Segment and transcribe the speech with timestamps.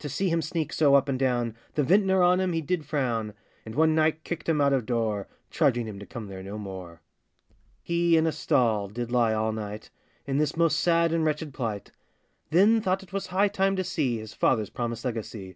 [0.00, 3.34] To see him sneak so up and down, The vintner on him he did frown;
[3.64, 7.02] And one night kicked him out of door, Charging him to come there no more.
[7.80, 9.88] He in a stall did lie all night,
[10.26, 11.92] In this most sad and wretched plight;
[12.50, 15.54] Then thought it was high time to see His father's promised legacy.